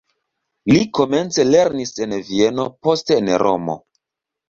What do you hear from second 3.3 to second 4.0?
Romo.